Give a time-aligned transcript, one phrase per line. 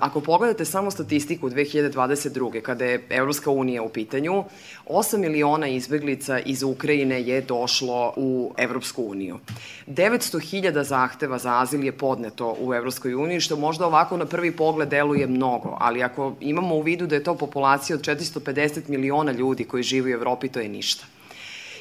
[0.00, 2.60] Ako pogledate samo statistiku 2022.
[2.60, 4.44] kada je Evropska unija u pitanju,
[4.86, 9.38] 8 miliona izbeglica iz Ukrajine je došlo u Evropsku uniju.
[9.86, 14.88] 900.000 zahteva za azil je podneto u Evropskoj uniji, što možda ovako na prvi pogled
[14.88, 19.64] deluje mnogo, ali ako imamo u vidu da je to populacija od 450 miliona ljudi
[19.64, 21.04] koji žive u Evropi, to je ništa.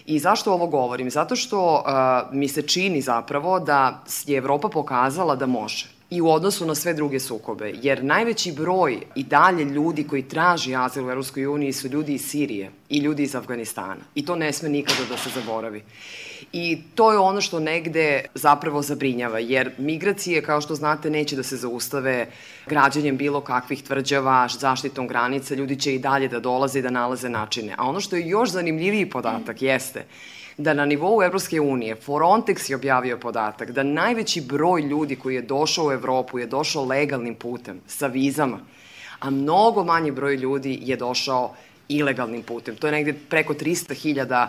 [0.05, 1.11] I zašto ovo govorim?
[1.11, 6.29] Zato što uh, mi se čini zapravo da je Evropa pokazala da može i u
[6.29, 11.09] odnosu na sve druge sukobe, jer najveći broj i dalje ljudi koji traži azil u
[11.09, 14.01] Evropskoj uniji su ljudi iz Sirije i ljudi iz Afganistana.
[14.15, 15.83] I to ne sme nikada da se zaboravi.
[16.53, 21.43] I to je ono što negde zapravo zabrinjava, jer migracije, kao što znate, neće da
[21.43, 22.27] se zaustave
[22.65, 27.29] građanjem bilo kakvih tvrđava, zaštitom granica, ljudi će i dalje da dolaze i da nalaze
[27.29, 27.75] načine.
[27.77, 30.05] A ono što je još zanimljiviji podatak jeste
[30.59, 35.41] da na nivou Evropske unije Frontex je objavio podatak da najveći broj ljudi koji je
[35.41, 38.59] došao u Evropu je došao legalnim putem, sa vizama,
[39.19, 41.55] a mnogo manji broj ljudi je došao
[41.87, 42.75] ilegalnim putem.
[42.75, 44.47] To je negde preko 300.000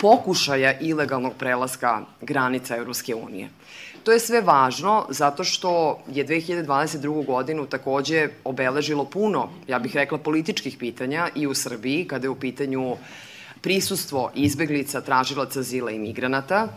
[0.00, 3.48] pokušaja ilegalnog prelaska granica Evropske unije.
[4.04, 7.26] To je sve važno zato što je 2022.
[7.26, 12.40] godinu takođe obeležilo puno, ja bih rekla, političkih pitanja i u Srbiji, kada je u
[12.40, 12.96] pitanju
[13.60, 16.68] prisustvo izbeglica, tražilaca zila i migranata.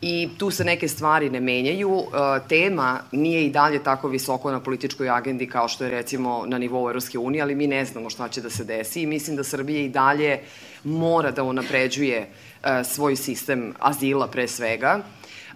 [0.00, 1.98] I tu se neke stvari ne menjaju.
[2.00, 6.58] E, tema nije i dalje tako visoko na političkoj agendi kao što je recimo na
[6.58, 9.02] nivou Evropske unije, ali mi ne znamo šta će da se desi.
[9.02, 10.40] I mislim da Srbija i dalje
[10.84, 15.02] mora da unapređuje e, svoj sistem azila pre svega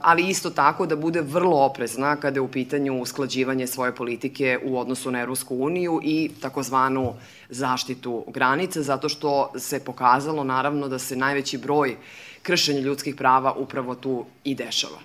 [0.03, 4.79] ali isto tako da bude vrlo oprezna kada je u pitanju usklađivanje svoje politike u
[4.79, 7.15] odnosu na Evropsku uniju i takozvanu
[7.49, 11.97] zaštitu granice, zato što se pokazalo naravno da se najveći broj
[12.43, 14.99] kršenja ljudskih prava upravo tu i dešava.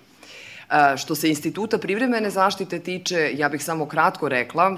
[0.70, 4.78] E, što se instituta privremene zaštite tiče, ja bih samo kratko rekla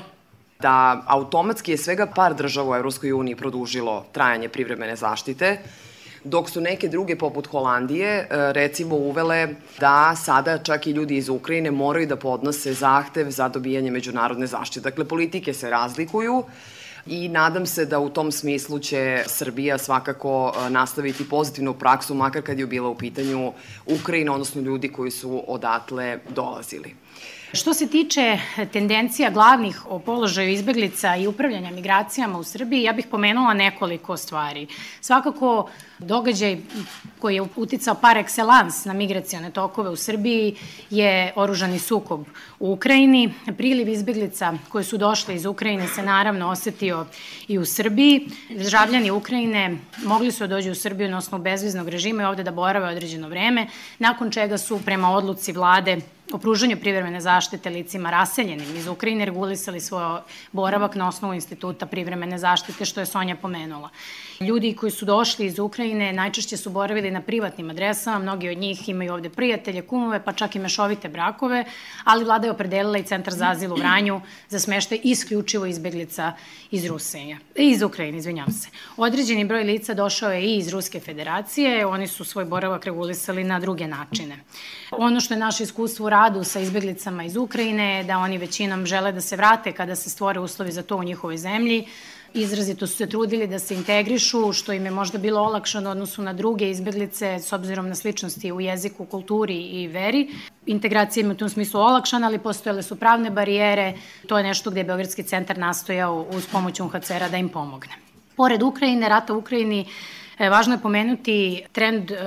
[0.60, 5.58] da automatski je svega par država u Evropskoj uniji produžilo trajanje privremene zaštite,
[6.24, 9.48] dok su neke druge poput Holandije e, recimo uvele
[9.80, 14.90] da sada čak i ljudi iz Ukrajine moraju da podnose zahtev za dobijanje međunarodne zaštite.
[14.90, 16.44] Dakle, politike se razlikuju
[17.08, 22.42] i nadam se da u tom smislu će Srbija svakako e, nastaviti pozitivnu praksu, makar
[22.42, 23.54] kad je bila u pitanju
[23.86, 26.96] Ukrajina, odnosno ljudi koji su odatle dolazili.
[27.54, 28.38] Što se tiče
[28.74, 34.68] tendencija glavnih o položaju izbeglica i upravljanja migracijama u Srbiji, ja bih pomenula nekoliko stvari.
[35.02, 36.58] Svakako, događaj
[37.20, 40.56] koji je uticao par excellence na migracijone tokove u Srbiji
[40.90, 42.26] je oružani sukob
[42.60, 43.34] u Ukrajini.
[43.58, 47.06] Priliv izbeglica koje su došle iz Ukrajine se naravno osetio
[47.48, 48.28] i u Srbiji.
[48.50, 52.52] Državljani Ukrajine mogli su da dođu u Srbiju na osnovu bezviznog režima i ovde da
[52.52, 53.68] borave određeno vreme,
[54.00, 55.98] nakon čega su prema odluci vlade
[56.34, 60.20] o pružanju privremene zaštite licima raseljenim iz Ukrajine regulisali svoj
[60.52, 63.90] boravak na osnovu instituta privremene zaštite, što je Sonja pomenula.
[64.40, 68.90] Ljudi koji su došli iz Ukrajine najčešće su boravili na privatnim adresama, mnogi od njih
[68.90, 71.66] imaju ovde prijatelje, kumove, pa čak i mešovite brakove,
[72.04, 76.34] ali vlada je opredelila i Centar za azil u Vranju za smeštaj isključivo izbeglica
[76.72, 78.70] iz Rusije, iz Ukrajine, izvinjam se.
[78.98, 83.60] Određeni broj lica došao je i iz Ruske federacije, oni su svoj boravak regulisali na
[83.60, 84.40] druge načine.
[84.92, 89.12] Ono što je naše iskustvo u radu sa izbeglicama iz Ukrajine da oni većinom žele
[89.12, 91.86] da se vrate kada se stvore uslovi za to u njihovoj zemlji,
[92.34, 96.34] izrazito su se trudili da se integrišu, što im je možda bilo olakšano odnosu na
[96.34, 100.28] druge izbeglice s obzirom na sličnosti u jeziku, kulturi i veri.
[100.66, 103.94] Integracija im je u tom smislu olakšana, ali postojale su pravne barijere.
[104.28, 107.94] To je nešto gde je Beogradski centar nastojao uz pomoć UNHCR-a da im pomogne.
[108.36, 109.86] Pored Ukrajine, rata u Ukrajini,
[110.40, 112.18] Važno je pomenuti trend e,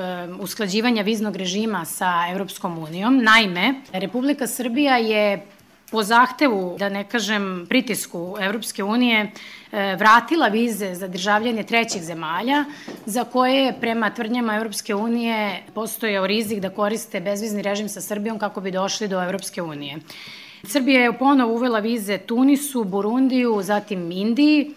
[0.40, 3.22] usklađivanja viznog režima sa Evropskom unijom.
[3.24, 5.46] Naime, Republika Srbija je
[5.90, 9.30] po zahtevu, da ne kažem pritisku Evropske unije,
[9.72, 12.64] e, vratila vize za državljanje trećih zemalja,
[13.06, 18.38] za koje je prema tvrdnjama Evropske unije postojao rizik da koriste bezvizni režim sa Srbijom
[18.38, 19.98] kako bi došli do Evropske unije.
[20.64, 24.74] Srbija je ponovo uvela vize Tunisu, Burundiju, zatim Indiji,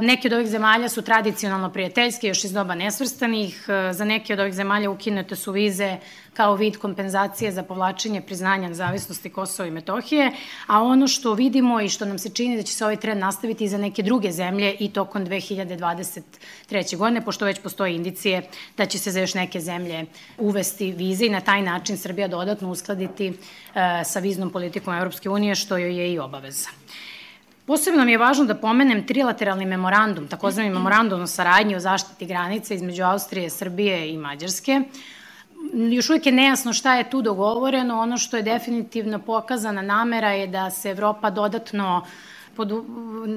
[0.00, 3.64] Neki od ovih zemalja su tradicionalno prijateljski, još iz doba nesvrstanih.
[3.92, 5.96] Za neke od ovih zemalja ukinute su vize
[6.34, 10.32] kao vid kompenzacije za povlačenje priznanja nezavisnosti Kosova i Metohije,
[10.66, 13.64] a ono što vidimo i što nam se čini da će se ovaj trend nastaviti
[13.64, 16.96] i za neke druge zemlje i tokom 2023.
[16.96, 20.06] godine, pošto već postoje indicije da će se za još neke zemlje
[20.38, 23.32] uvesti vize i na taj način Srbija dodatno uskladiti
[24.04, 26.68] sa viznom politikom Europske unije, što joj je i obaveza.
[27.66, 32.74] Posebno mi je važno da pomenem trilateralni memorandum, takozvani memorandum o saradnji o zaštiti granica
[32.74, 34.80] između Austrije, Srbije i Mađarske.
[35.72, 40.46] Još uvijek je nejasno šta je tu dogovoreno, ono što je definitivno pokazana namera je
[40.46, 42.06] da se Evropa dodatno
[42.56, 42.72] pod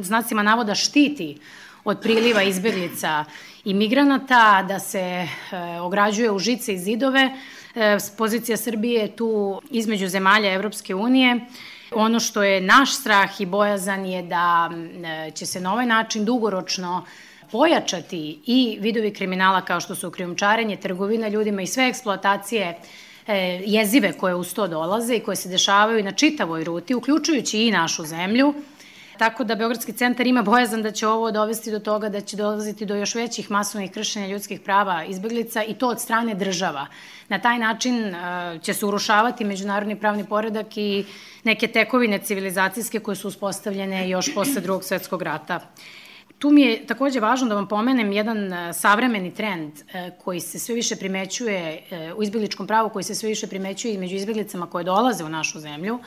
[0.02, 1.38] znacima navoda štiti
[1.84, 3.26] od priliva izbeglica
[3.66, 5.28] i migranata, da se e,
[5.82, 7.30] ograđuje u žice i zidove.
[7.76, 11.40] E, pozicija Srbije je tu između zemalja Evropske unije.
[11.92, 14.70] Ono što je naš strah i bojazan je da
[15.06, 17.06] e, će se na ovaj način dugoročno
[17.52, 22.78] pojačati i vidovi kriminala kao što su krijumčarenje, trgovina ljudima i sve eksploatacije
[23.28, 23.36] e,
[23.66, 28.06] jezive koje uz to dolaze i koje se dešavaju na čitavoj ruti, uključujući i našu
[28.06, 28.54] zemlju,
[29.18, 32.86] Tako da Beogradski centar ima bojazan da će ovo dovesti do toga da će dolaziti
[32.86, 36.88] do još većih masovnih kršenja ljudskih prava izbeglica i to od strane država.
[37.30, 41.06] Na taj način uh, će se urušavati međunarodni pravni poredak i
[41.44, 45.60] neke tekovine civilizacijske koje su uspostavljene još posle drugog svetskog rata.
[46.40, 50.60] Tu mi je takođe važno da vam pomenem jedan uh, savremeni trend uh, koji se
[50.60, 51.84] sve više primećuje
[52.18, 55.60] u izbegličkom pravu, koji se sve više primećuje i među izbeglicama koje dolaze u našu
[55.60, 56.00] zemlju,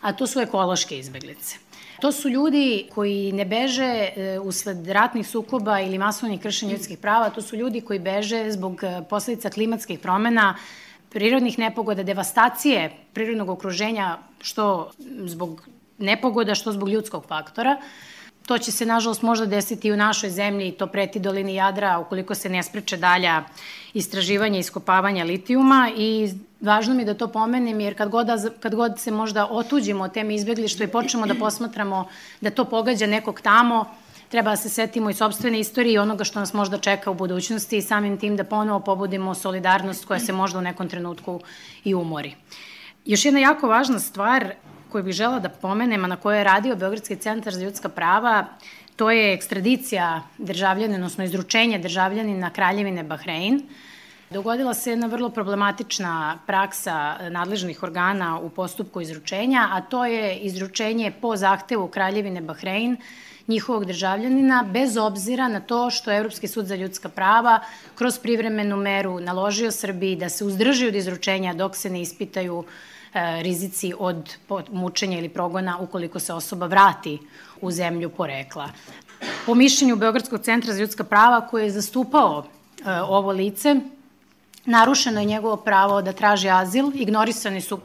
[0.00, 1.67] a to su ekološke izbeglice.
[2.00, 7.30] To su ljudi koji ne beže e, usled ratnih sukoba ili masovnih kršenja ljudskih prava,
[7.30, 10.54] to su ljudi koji beže zbog e, posledica klimatskih promena,
[11.10, 14.90] prirodnih nepogoda, devastacije prirodnog okruženja, što
[15.24, 15.68] zbog
[15.98, 17.76] nepogoda, što zbog ljudskog faktora.
[18.48, 22.34] To će se, nažalost, možda desiti i u našoj zemlji to preti dolini Jadra ukoliko
[22.34, 23.42] se ne spreče dalja
[23.94, 26.30] istraživanja i iskopavanja litijuma i
[26.60, 28.28] važno mi da to pomenem jer kad god,
[28.60, 32.08] kad god se možda otuđimo od teme izbjeglištva i počnemo da posmatramo
[32.40, 33.84] da to pogađa nekog tamo,
[34.28, 37.76] treba da se setimo i sobstvene istorije i onoga što nas možda čeka u budućnosti
[37.76, 41.40] i samim tim da ponovo pobudimo solidarnost koja se možda u nekom trenutku
[41.84, 42.34] i umori.
[43.04, 44.54] Još jedna jako važna stvar
[44.92, 48.44] koju bih žela da pomenem, a na kojoj je radio Beogradski centar za ljudska prava,
[48.96, 53.62] to je ekstradicija državljanina, odnosno izručenje državljanina Kraljevine Bahrein.
[54.30, 61.12] Dogodila se jedna vrlo problematična praksa nadležnih organa u postupku izručenja, a to je izručenje
[61.20, 62.96] po zahtevu Kraljevine Bahrein
[63.48, 67.60] njihovog državljanina, bez obzira na to što Evropski sud za ljudska prava
[67.94, 72.97] kroz privremenu meru naložio Srbiji da se uzdrži od izručenja dok se ne ispitaju E,
[73.42, 74.36] rizici od
[74.72, 77.18] mučenja ili progona ukoliko se osoba vrati
[77.60, 78.68] u zemlju porekla.
[79.46, 83.76] Po mišljenju Beogradskog centra za ljudska prava koji je zastupao e, ovo lice,
[84.64, 87.78] narušeno je njegovo pravo da traži azil, ignorisani su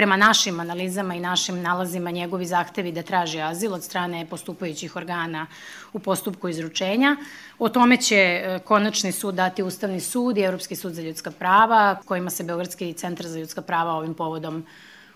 [0.00, 5.46] prema našim analizama i našim nalazima njegovi zahtevi da traži azil od strane postupajućih organa
[5.92, 7.16] u postupku izručenja.
[7.58, 12.00] O tome će e, konačni sud dati Ustavni sud i Evropski sud za ljudska prava,
[12.04, 14.64] kojima se Beogradski centar za ljudska prava ovim povodom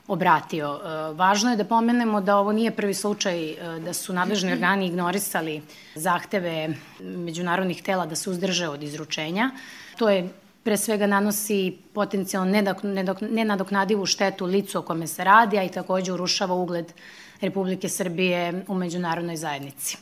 [0.06, 0.68] obratio.
[0.74, 4.86] E, važno je da pomenemo da ovo nije prvi slučaj e, da su nadležni organi
[4.86, 5.62] ignorisali
[5.94, 9.50] zahteve međunarodnih tela da se uzdrže od izručenja.
[9.96, 10.28] To je
[10.64, 12.74] pre svega nanosi potencijalno
[13.20, 16.92] nenadoknadivu štetu licu o kome se radi, a i takođe urušava ugled
[17.40, 19.96] Republike Srbije u međunarodnoj zajednici.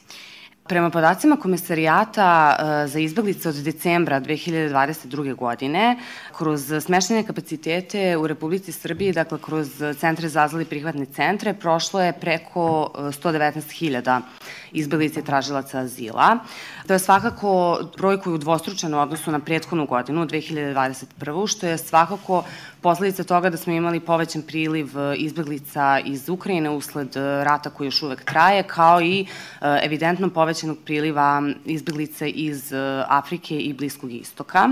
[0.66, 5.34] Prema podacima Komisarijata e, za izbeglice od decembra 2022.
[5.34, 5.96] godine,
[6.36, 12.12] kroz smeštene kapacitete u Republici Srbiji, dakle kroz centre za azali prihvatne centre, prošlo je
[12.12, 14.22] preko 119.000 e,
[14.72, 16.38] izbeglice i tražilaca azila.
[16.86, 21.46] To je svakako broj koji je udvostručen u odnosu na prethodnu godinu, 2021.
[21.46, 22.44] što je svakako
[22.82, 28.02] posledica toga da smo imali povećan priliv e, izbeglica iz Ukrajine usled rata koji još
[28.02, 29.26] uvek traje, kao i
[29.82, 32.72] evidentno povećanog priliva izbeglice iz
[33.08, 34.68] Afrike i Bliskog istoka.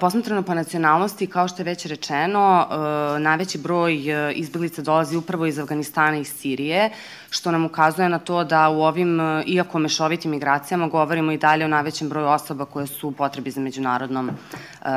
[0.00, 5.46] Posmatrano po nacionalnosti, kao što je već rečeno, e, najveći broj e, izbeglica dolazi upravo
[5.46, 6.90] iz Afganistana i Sirije,
[7.30, 11.64] što nam ukazuje na to da u ovim, e, iako mešovitim migracijama, govorimo i dalje
[11.64, 14.30] o najvećem broju osoba koje su u potrebi za međunarodnom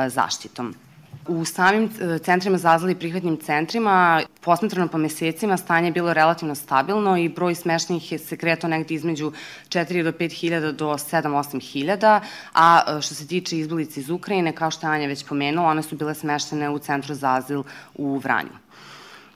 [0.08, 0.74] zaštitom.
[1.28, 6.12] U samim e, centrima za azil i prihvatnim centrima, posmetrano po mesecima, stanje je bilo
[6.12, 9.32] relativno stabilno i broj smešnih se kretao negde između
[9.68, 12.20] 4 do 5 hiljada do 7-8 hiljada,
[12.54, 15.82] a e, što se tiče izbilice iz Ukrajine, kao što je Anja već pomenula, one
[15.82, 17.62] su bile smeštene u centru za azil
[17.94, 18.64] u Vranju.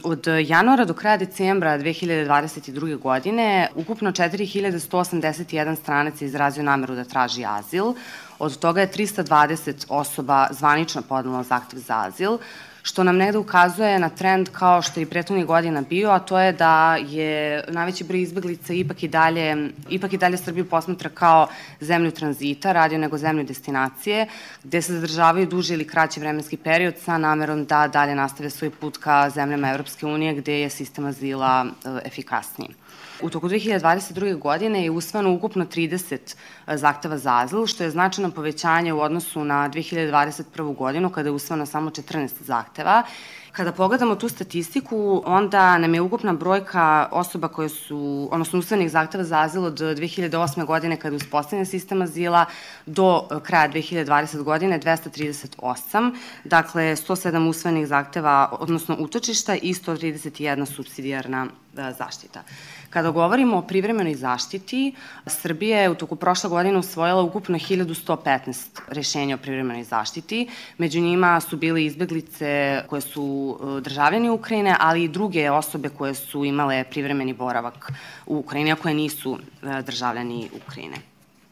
[0.02, 2.99] Od januara do kraja decembra 2022.
[2.99, 7.95] godine ukupno 4181 stranac je izrazio nameru da traži azil.
[8.38, 12.38] Od toga je 320 osoba zvanično podalo zahtev za azil,
[12.83, 16.38] što nam negde ukazuje na trend kao što je i prethodnih godina bio, a to
[16.40, 21.49] je da je najveći broj izbeglica ipak i dalje, ipak i dalje Srbiju posmatra kao
[21.80, 24.26] zemlju tranzita, radio nego zemlju destinacije,
[24.64, 28.97] gde se zadržavaju duže ili kraći vremenski period sa namerom da dalje nastave svoj put
[28.97, 32.75] ka zemljama Evropske unije gde je sistem azila e, efikasniji.
[33.23, 34.38] U toku 2022.
[34.38, 36.18] godine je usvano ukupno 30 e,
[36.75, 40.76] zahteva za azil, što je značajno povećanje u odnosu na 2021.
[40.76, 43.02] godinu kada je usvano samo 14 zahteva
[43.58, 49.25] Kada pogledamo tu statistiku, onda nam je ukupna brojka osoba koje su, odnosno usvojenih zahteva
[49.25, 50.64] za azil od 2008.
[50.64, 52.44] godine kada je uspostavljen sistem azila
[52.87, 54.42] do kraja 2020.
[54.42, 62.42] godine 238, dakle 107 usvojenih zahteva, odnosno utočišta i 131 subsidijarna e, zaštita.
[62.90, 64.94] Kada govorimo o privremenoj zaštiti,
[65.26, 70.48] Srbija je u toku prošle godine usvojila ukupno 1115 rešenja o privremenoj zaštiti.
[70.78, 76.14] Među njima su bile izbeglice koje su e, državljani Ukrajine, ali i druge osobe koje
[76.14, 77.92] su imale privremeni boravak
[78.26, 80.96] u Ukrajini, a koje nisu e, državljani Ukrajine.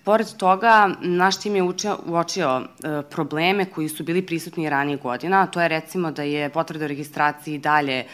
[0.04, 1.62] Pored toga, naš tim je
[2.06, 6.48] uočio e, probleme koji su bili prisutni ranije godina, a to je recimo da je
[6.48, 8.04] potvrda o registraciji dalje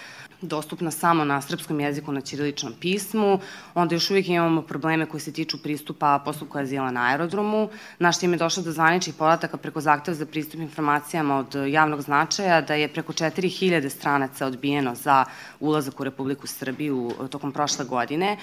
[0.42, 3.38] dostupna samo na srpskom jeziku na ćiriličnom pismu,
[3.74, 7.68] onda još uvijek imamo probleme koji se tiču pristupa postupku azila na aerodromu.
[7.98, 12.60] Naš tim je došao do zvaničnih podataka preko zahteva za pristup informacijama od javnog značaja
[12.60, 15.24] da je preko 4000 stranaca odbijeno za
[15.60, 18.36] ulazak u Republiku Srbiju tokom prošle godine.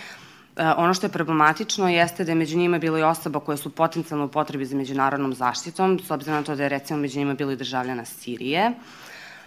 [0.57, 3.69] E, ono što je problematično jeste da je među njima bilo i osoba koje su
[3.69, 7.33] potencijalno u potrebi za međunarodnom zaštitom, s obzirom na to da je recimo među njima
[7.33, 8.71] bilo i državljana Sirije.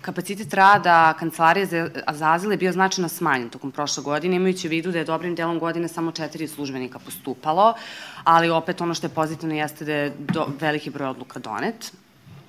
[0.02, 4.92] Kapacitet rada Kancelarije za, azil je bio značajno smanjen tokom prošle godine, imajući u vidu
[4.92, 7.74] da je dobrim delom godine samo četiri službenika postupalo,
[8.24, 11.92] ali opet ono što je pozitivno jeste da je do, veliki broj odluka donet.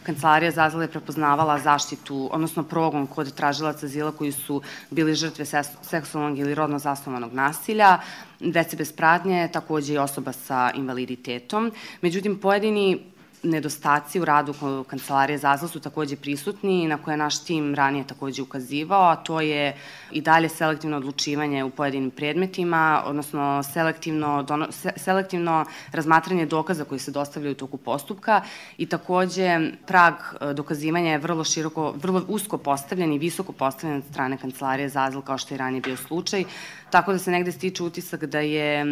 [0.03, 5.45] Kancelarija za azil je prepoznavala zaštitu, odnosno progon kod tražilaca azila koji su bili žrtve
[5.81, 7.99] seksualnog ili rodno zasnovanog nasilja,
[8.39, 11.71] dece bez pratnje, takođe i osoba sa invaliditetom.
[12.01, 13.12] Međutim, pojedini
[13.43, 14.53] nedostaci u radu
[14.87, 19.41] Kancelarije za azil su takođe prisutni na koje naš tim ranije takođe ukazivao, a to
[19.41, 19.75] je
[20.11, 27.11] i dalje selektivno odlučivanje u pojedinim predmetima, odnosno selektivno, dono, selektivno razmatranje dokaza koji se
[27.11, 28.41] dostavljaju u toku postupka
[28.77, 34.05] i takođe prag e, dokazivanja je vrlo široko, vrlo usko postavljen i visoko postavljen od
[34.11, 36.43] strane Kancelarije za azil kao što je ranije bio slučaj,
[36.89, 38.85] tako da se negde stiče utisak da je e,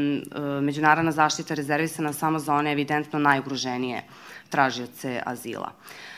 [0.61, 4.03] međunarodna zaštita rezervisana samo za one evidentno najugroženije
[4.51, 5.71] tražioce azila.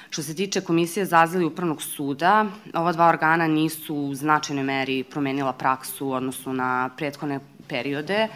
[0.10, 4.64] Što se tiče Komisije za azil i Upravnog suda, ova dva organa nisu u značajnoj
[4.64, 8.28] meri promenila praksu u odnosu na prethodne periode.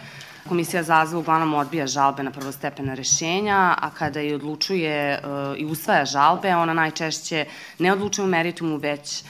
[0.48, 5.20] Komisija za azil uglavnom odbija žalbe na prvostepena rešenja, a kada i odlučuje e,
[5.56, 7.44] i usvaja žalbe, ona najčešće
[7.78, 9.24] ne odlučuje u meritumu, već e,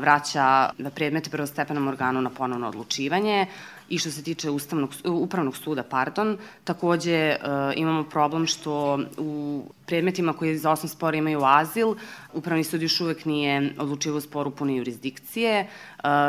[0.00, 3.46] vraća predmete prvostepenom organu na ponovno odlučivanje
[3.92, 10.32] i što se tiče ustavnog, upravnog suda, pardon, takođe uh, imamo problem što u predmetima
[10.32, 11.94] koji za osam spora imaju azil,
[12.32, 15.66] upravni sud još uvek nije odlučivo sporu pune jurisdikcije,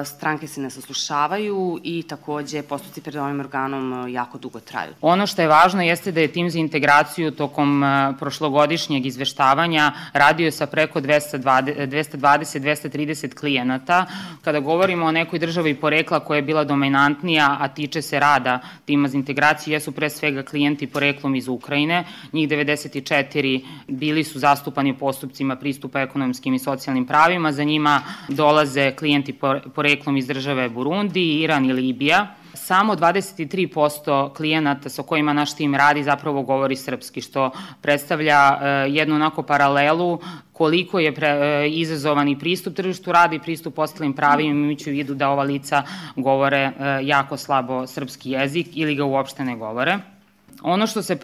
[0.05, 4.93] stranke se ne saslušavaju i takođe postupci pred ovim organom jako dugo traju.
[5.01, 7.83] Ono što je važno jeste da je tim za integraciju tokom
[8.19, 14.05] prošlogodišnjeg izveštavanja radio sa preko 220-230 klijenata.
[14.41, 19.07] Kada govorimo o nekoj državi porekla koja je bila dominantnija, a tiče se rada tima
[19.07, 22.03] za integraciju, jesu pre svega klijenti poreklom iz Ukrajine,
[22.33, 23.52] njih 94
[23.87, 27.51] bili su zastupani u postupcima pristupa ekonomskim i socijalnim pravima.
[27.51, 29.33] Za njima dolaze klijenti
[29.75, 36.03] poreklom iz države Burundi, Iran i Libija samo 23% klijenata sa kojima naš tim radi
[36.03, 40.19] zapravo govori srpski, što predstavlja uh, jednu onako paralelu
[40.53, 44.93] koliko je pre, uh, izazovan i pristup tržištu rada i pristup ostalim pravima, imajući u
[44.93, 45.83] vidu da ova lica
[46.15, 50.12] govore uh, jako slabo srpski jezik ili ga uopšte ne govore.
[50.61, 51.17] Ono što se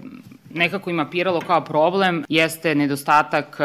[0.54, 3.64] nekako ima piralo kao problem jeste nedostatak e,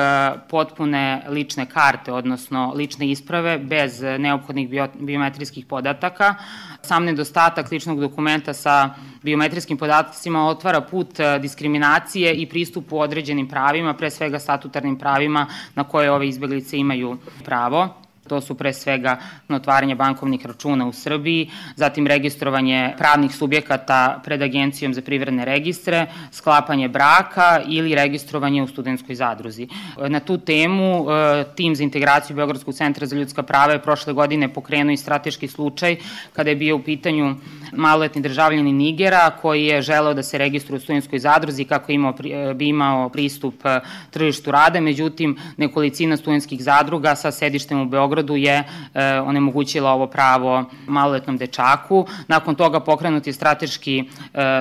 [0.49, 6.35] potpune lične karte, odnosno lične isprave bez neophodnih bio, biometrijskih podataka.
[6.83, 13.95] Sam nedostatak ličnog dokumenta sa biometrijskim podatacima otvara put e, diskriminacije i pristupu određenim pravima,
[13.95, 18.04] pre svega statutarnim pravima na koje ove izbeglice imaju pravo.
[18.29, 24.95] To su pre svega otvaranje bankovnih računa u Srbiji, zatim registrovanje pravnih subjekata pred Agencijom
[24.95, 29.69] za privredne registre, sklapanje braka ili registrovanje u studentskoj zadruzi.
[30.09, 34.49] Na tu temu e, tim za integraciju Beogradskog centra za ljudska prava je prošle godine
[34.49, 35.97] pokrenuo i strateški slučaj
[36.33, 37.37] kada je bio u pitanju
[37.73, 42.55] maloletni državljani Nigera koji je želeo da se registruje u studentskoj zadruzi kako imao, e,
[42.55, 48.37] bi imao pristup e, tržištu rada, međutim nekolicina studentskih zadruga sa sedištem u Beogradu Beogradu
[48.37, 52.07] je e, onemogućila ovo pravo maloletnom dečaku.
[52.29, 54.05] Nakon toga pokrenut je strateški e,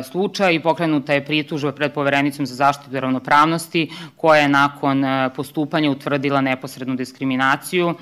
[0.04, 5.92] slučaj i pokrenuta je pritužba pred poverenicom za zaštitu ravnopravnosti koja je nakon e, postupanja
[5.92, 7.94] utvrdila neposrednu diskriminaciju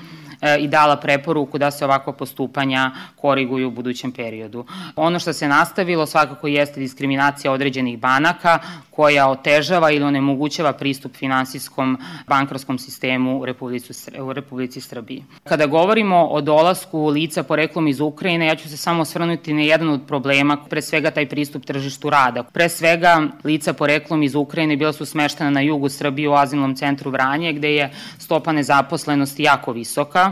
[0.60, 4.64] i dala preporuku da se ovakva postupanja koriguju u budućem periodu.
[4.96, 8.58] Ono što se nastavilo svakako jeste diskriminacija određenih banaka
[8.90, 15.24] koja otežava ili onemogućava pristup finansijskom bankarskom sistemu u Republici, u Republici Srbiji.
[15.44, 19.88] Kada govorimo o dolasku lica poreklom iz Ukrajine, ja ću se samo osvrnuti na jedan
[19.88, 22.42] od problema, pre svega taj pristup tržištu rada.
[22.42, 27.10] Pre svega, lica poreklom iz Ukrajine bila su smeštena na jugu Srbije u azilnom centru
[27.10, 30.31] Vranje, gde je stopa nezaposlenosti jako visoka.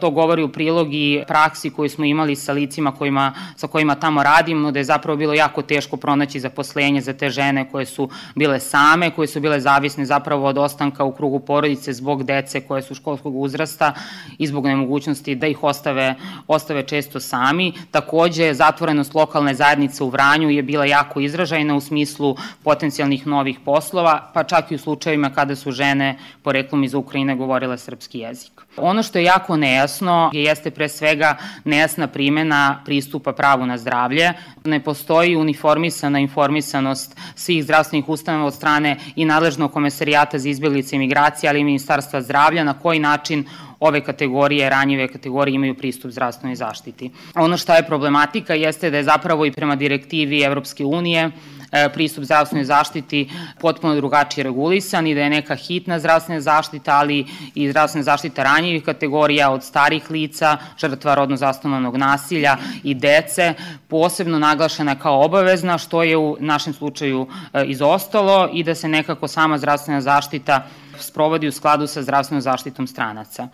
[0.00, 4.22] To govori u prilog i praksi koju smo imali sa licima kojima, sa kojima tamo
[4.22, 8.60] radimo, da je zapravo bilo jako teško pronaći zaposlenje za te žene koje su bile
[8.60, 12.94] same, koje su bile zavisne zapravo od ostanka u krugu porodice zbog dece koje su
[12.94, 13.92] školskog uzrasta
[14.38, 16.14] i zbog nemogućnosti da ih ostave,
[16.46, 17.72] ostave često sami.
[17.90, 24.30] Takođe, zatvorenost lokalne zajednice u Vranju je bila jako izražajna u smislu potencijalnih novih poslova,
[24.34, 28.52] pa čak i u slučajevima kada su žene poreklom iz Ukrajine govorile srpski jezik.
[28.76, 29.89] Ono što je jako nejasno
[30.32, 34.32] jeste pre svega nejasna primena pristupa pravu na zdravlje.
[34.64, 40.98] Ne postoji uniformisana informisanost svih zdravstvenih ustanova od strane i nadležnog komesarijata za izbjeglice i
[40.98, 43.44] migracije, ali i Ministarstva zdravlja, na koji način
[43.80, 47.10] ove kategorije, ranjive kategorije imaju pristup zdravstvenoj zaštiti.
[47.34, 51.30] Ono što je problematika jeste da je zapravo i prema direktivi Evropske unije
[51.94, 57.68] pristup zdravstvenoj zaštiti potpuno drugačije regulisan i da je neka hitna zdravstvena zaštita, ali i
[57.70, 63.54] zdravstvena zaštita ranjivih kategorija od starih lica, žrtva rodno zasnovanog nasilja i dece,
[63.88, 69.28] posebno naglašena kao obavezna, što je u našem slučaju e, izostalo i da se nekako
[69.28, 70.66] sama zdravstvena zaštita
[70.98, 73.48] sprovodi u skladu sa zdravstvenom zaštitom stranaca.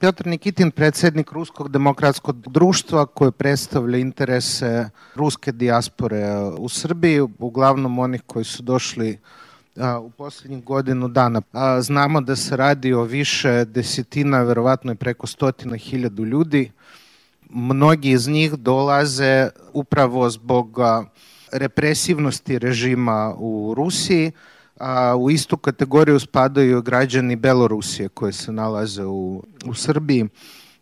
[0.00, 6.26] Piotr Nikitin, predsednik Ruskog demokratskog društva koje predstavlja interese ruske dijaspore
[6.58, 9.18] u Srbiji, uglavnom onih koji su došli
[10.02, 11.42] u poslednjih godinu dana.
[11.80, 16.72] Znamo da se radi o više desetina, verovatno je preko stotina hiljadu ljudi.
[17.50, 20.78] Mnogi iz njih dolaze upravo zbog
[21.52, 24.32] represivnosti režima u Rusiji,
[24.80, 30.28] a u istu kategoriju spadaju građani Belorusije koje se nalaze u, u Srbiji.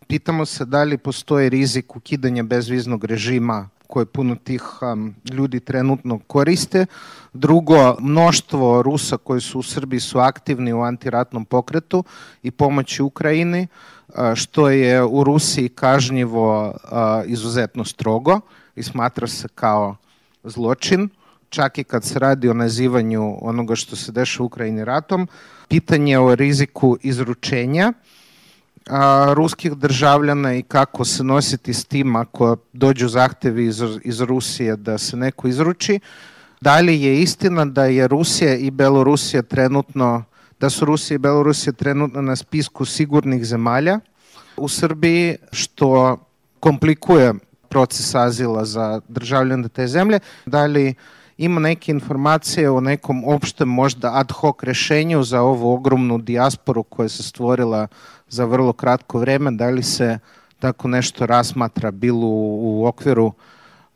[0.07, 6.19] Pitamo se da li postoji rizik ukidanja bezviznog režima koje puno tih um, ljudi trenutno
[6.27, 6.87] koriste.
[7.33, 12.05] Drugo, mnoštvo Rusa koji su u Srbiji su aktivni u antiratnom pokretu
[12.43, 13.67] i pomoći Ukrajini,
[14.35, 16.75] što je u Rusiji kažnjivo
[17.27, 18.41] izuzetno strogo
[18.77, 19.97] i smatra se kao
[20.45, 21.09] zločin
[21.55, 25.29] čak i kad se radi o nazivanju onoga što se deša u Ukrajini ratom,
[25.69, 27.93] pitanje o riziku izručenja
[28.91, 34.77] a, ruskih državljana i kako se nositi s tim ako dođu zahtevi iz, iz Rusije
[34.77, 36.01] da se neko izruči.
[36.61, 40.25] Da li je istina da je Rusija i Belorusija trenutno,
[40.61, 44.01] da su Rusija i Belorusija trenutno na spisku sigurnih zemalja
[44.57, 46.19] u Srbiji, što
[46.61, 47.35] komplikuje
[47.69, 50.19] proces azila za državljane te zemlje.
[50.47, 50.95] Da li
[51.39, 57.09] ima neke informacije o nekom opštem možda ad hoc rešenju za ovu ogromnu dijasporu koja
[57.09, 57.87] se stvorila
[58.29, 60.19] za vrlo kratko vreme, da li se
[60.59, 63.33] tako nešto rasmatra bilo u, u okviru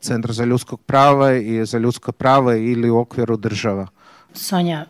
[0.01, 3.87] Centra za ljudskog prava i za ljudska prava ili u okviru država?
[4.35, 4.87] Sonja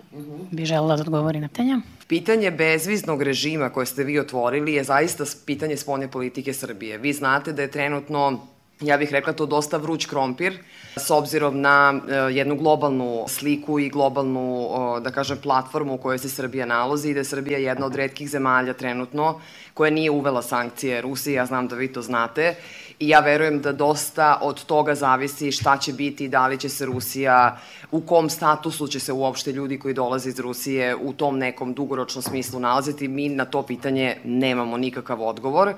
[0.50, 1.80] bi želela da odgovori na pitanje.
[2.08, 6.98] Pitanje bezviznog režima koje ste vi otvorili je zaista pitanje spolne politike Srbije.
[6.98, 8.40] Vi znate da je trenutno
[8.80, 10.58] ja bih rekla to dosta vruć krompir
[10.96, 14.68] s obzirom na uh, jednu globalnu sliku i globalnu,
[15.00, 18.30] da kažem, platformu u kojoj se Srbija nalazi i da je Srbija jedna od redkih
[18.30, 19.40] zemalja trenutno
[19.74, 22.54] koja nije uvela sankcije Rusiji, ja znam da vi to znate
[22.98, 26.86] i ja verujem da dosta od toga zavisi šta će biti, da li će se
[26.86, 27.58] Rusija,
[27.90, 32.22] u kom statusu će se uopšte ljudi koji dolaze iz Rusije u tom nekom dugoročnom
[32.22, 33.08] smislu nalaziti.
[33.08, 35.74] Mi na to pitanje nemamo nikakav odgovor.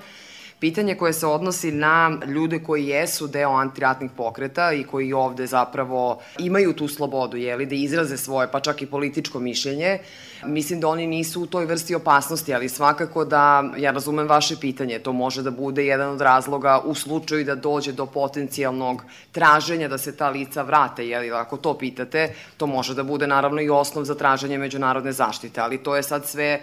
[0.61, 6.21] Pitanje koje se odnosi na ljude koji jesu deo antiratnih pokreta i koji ovde zapravo
[6.39, 9.99] imaju tu slobodu, jeli, da izraze svoje, pa čak i političko mišljenje,
[10.45, 14.99] mislim da oni nisu u toj vrsti opasnosti, ali svakako da, ja razumem vaše pitanje,
[14.99, 19.99] to može da bude jedan od razloga u slučaju da dođe do potencijalnog traženja da
[19.99, 24.05] se ta lica vrate, jeli, ako to pitate, to može da bude naravno i osnov
[24.05, 26.61] za traženje međunarodne zaštite, ali to je sad sve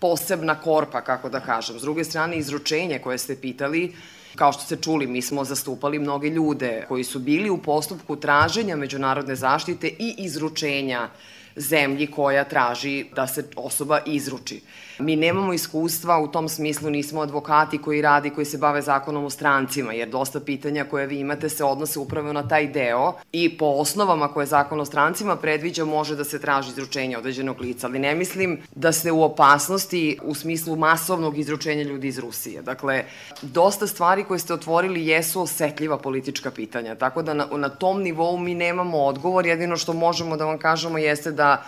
[0.00, 1.78] posebna korpa, kako da kažem.
[1.78, 3.92] S druge strane, izručenje koje ste pitali,
[4.36, 8.76] Kao što ste čuli, mi smo zastupali mnoge ljude koji su bili u postupku traženja
[8.76, 11.08] međunarodne zaštite i izručenja
[11.56, 14.60] zemlji koja traži da se osoba izruči.
[14.98, 19.30] Mi nemamo iskustva, u tom smislu nismo advokati koji radi, koji se bave zakonom o
[19.30, 23.66] strancima, jer dosta pitanja koje vi imate se odnose upravo na taj deo i po
[23.66, 28.14] osnovama koje zakon o strancima predviđa može da se traži izručenje određenog lica, ali ne
[28.14, 32.62] mislim da ste u opasnosti u smislu masovnog izručenja ljudi iz Rusije.
[32.62, 33.04] Dakle,
[33.42, 38.38] dosta stvari koje ste otvorili jesu osetljiva politička pitanja, tako da na, na tom nivou
[38.38, 41.62] mi nemamo odgovor, jedino što možemo da vam kažemo jeste da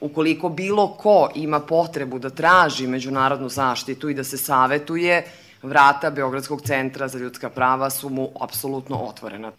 [0.00, 5.22] ukoliko bilo ko ima potrebu da traži međunarodnu zaštitu i da se savetuje,
[5.62, 9.52] vrata Beogradskog centra za ljudska prava su mu apsolutno otvorena.